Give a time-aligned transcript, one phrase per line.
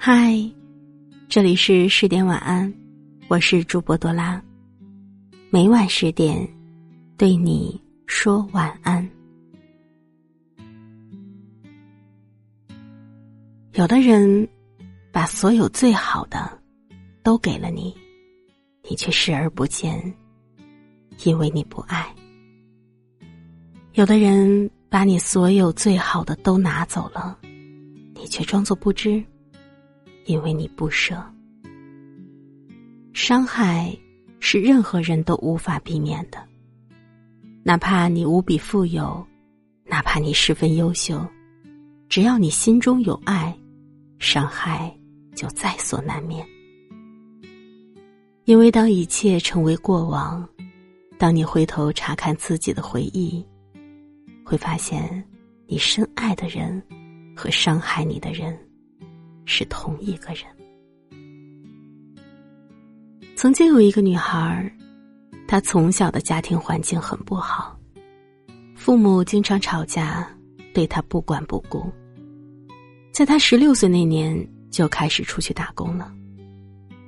[0.00, 0.32] 嗨，
[1.28, 2.72] 这里是十点晚安，
[3.26, 4.40] 我是主播多拉。
[5.50, 6.48] 每晚十点，
[7.16, 9.06] 对你说晚安。
[13.72, 14.48] 有的人
[15.10, 16.56] 把所有最好的
[17.24, 17.92] 都给了你，
[18.88, 20.00] 你却视而不见，
[21.24, 22.06] 因为你不爱。
[23.94, 27.36] 有的人把你所有最好的都拿走了，
[28.14, 29.20] 你却装作不知。
[30.28, 31.16] 因为你不舍，
[33.14, 33.96] 伤害
[34.40, 36.36] 是任何人都无法避免的。
[37.62, 39.26] 哪怕你无比富有，
[39.86, 41.26] 哪怕你十分优秀，
[42.10, 43.58] 只要你心中有爱，
[44.18, 44.94] 伤害
[45.34, 46.46] 就在所难免。
[48.44, 50.46] 因为当一切成为过往，
[51.16, 53.42] 当你回头查看自己的回忆，
[54.44, 55.24] 会发现
[55.66, 56.82] 你深爱的人
[57.34, 58.54] 和伤害你的人。
[59.48, 60.44] 是同一个人。
[63.34, 64.70] 曾经有一个女孩，
[65.46, 67.76] 她从小的家庭环境很不好，
[68.76, 70.28] 父母经常吵架，
[70.74, 71.90] 对她不管不顾。
[73.10, 76.12] 在她十六岁那年，就开始出去打工了。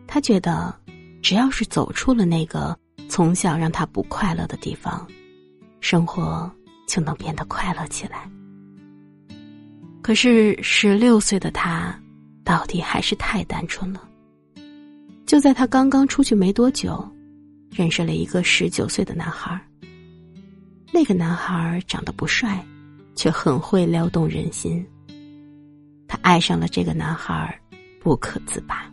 [0.07, 0.75] 她觉得，
[1.21, 2.77] 只要是走出了那个
[3.07, 5.07] 从小让她不快乐的地方，
[5.81, 6.51] 生活
[6.89, 8.27] 就能变得快乐起来。
[10.01, 11.95] 可是十六岁的她。
[12.51, 14.03] 到底还是太单纯了。
[15.25, 17.09] 就在他刚刚出去没多久，
[17.71, 19.57] 认识了一个十九岁的男孩。
[20.93, 22.61] 那个男孩长得不帅，
[23.15, 24.85] 却很会撩动人心。
[26.09, 27.57] 他爱上了这个男孩，
[28.01, 28.93] 不可自拔。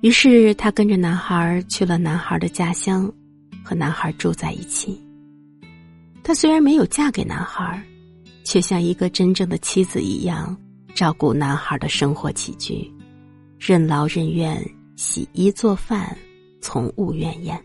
[0.00, 3.08] 于是他跟着男孩去了男孩的家乡，
[3.62, 5.00] 和男孩住在一起。
[6.24, 7.80] 他虽然没有嫁给男孩，
[8.42, 10.60] 却像一个真正的妻子一样。
[10.96, 12.90] 照顾男孩的生活起居，
[13.58, 14.58] 任劳任怨，
[14.96, 16.16] 洗衣做饭，
[16.62, 17.62] 从无怨言。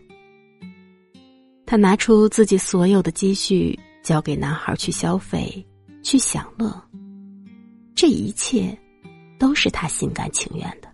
[1.64, 5.66] 他拿出自己所有的积蓄，交给男孩去消费，
[6.02, 6.70] 去享乐。
[7.94, 8.78] 这一切，
[9.38, 10.88] 都是他心甘情愿的。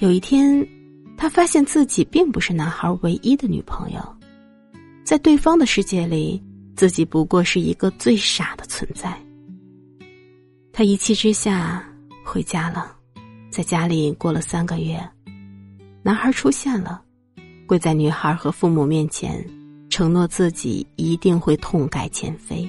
[0.00, 0.62] 有一天，
[1.16, 4.16] 他发现自己并不是男孩唯一的女朋友，
[5.06, 6.38] 在对方的世界里，
[6.76, 9.18] 自己不过是一个最傻的存在。
[10.80, 11.84] 他一气之下
[12.24, 12.96] 回家了，
[13.50, 14.98] 在家里过了三个月，
[16.02, 17.02] 男孩出现了，
[17.66, 19.46] 跪在女孩和父母面前，
[19.90, 22.66] 承诺自己一定会痛改前非。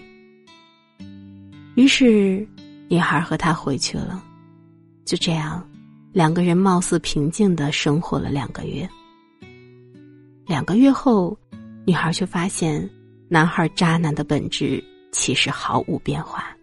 [1.75, 2.45] 于是，
[2.89, 4.21] 女孩和他回去了。
[5.05, 5.65] 就这样，
[6.11, 8.85] 两个人貌似平静的生活了两个月。
[10.45, 11.39] 两个月后，
[11.85, 12.89] 女孩却发现，
[13.29, 14.83] 男孩渣男的本质
[15.13, 16.53] 其实毫无变化。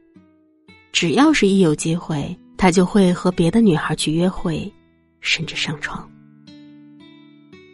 [0.93, 4.73] 只要是一有机会，他就会和别的女孩去约会，
[5.21, 6.09] 甚至上床。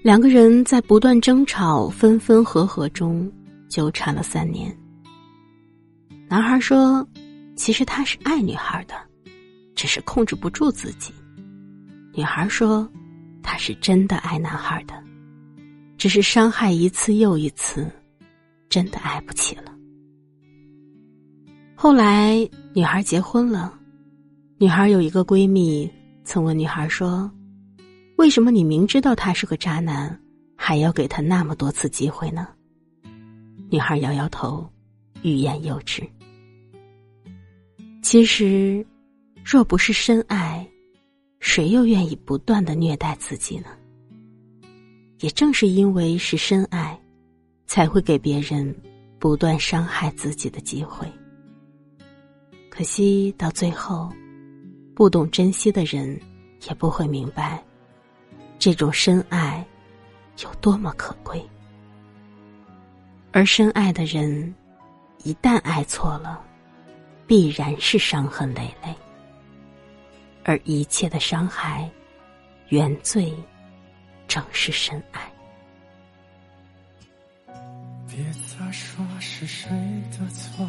[0.03, 3.31] 两个人在不断争吵、分分合合中
[3.69, 4.77] 纠缠了三年。
[6.29, 7.07] 男孩说
[7.57, 8.95] ：“其实他是爱女孩的，
[9.75, 11.13] 只是控制不住自己。”
[12.13, 12.87] 女孩说
[13.43, 14.95] ：“他是真的爱男孩的，
[15.97, 17.91] 只是伤害一次又一次，
[18.69, 19.73] 真的爱不起了。”
[21.75, 22.47] 后来，
[22.77, 23.73] 女孩结婚了。
[24.59, 25.89] 女孩有一个闺蜜
[26.25, 27.31] 曾问女孩说
[28.19, 30.21] ：“为什么你明知道他是个渣男，
[30.57, 32.49] 还要给他那么多次机会呢？”
[33.71, 34.69] 女孩摇摇头，
[35.23, 36.03] 欲言又止。
[38.03, 38.85] 其实，
[39.45, 40.69] 若不是深爱，
[41.39, 43.67] 谁又愿意不断的虐待自己呢？
[45.21, 47.01] 也正是因为是深爱，
[47.69, 48.75] 才会给别人
[49.21, 51.07] 不断伤害自己的机会。
[52.77, 54.13] 可惜到最后，
[54.97, 56.21] 不懂珍惜的人
[56.69, 57.63] 也不会明白，
[58.59, 59.65] 这种深爱
[60.43, 61.41] 有多么可贵。
[63.31, 64.53] 而深爱的人，
[65.23, 66.45] 一旦爱错了，
[67.29, 68.93] 必然是伤痕累累。
[70.43, 71.89] 而一切的伤害，
[72.71, 73.33] 原罪
[74.27, 75.33] 正是深爱。
[78.09, 79.71] 别再说是谁
[80.11, 80.69] 的错。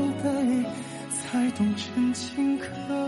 [1.61, 1.67] 悲？
[1.67, 3.00] 才懂真情可